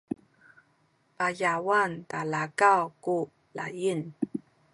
[1.17, 3.17] payawan talakaw ku
[3.57, 4.03] laying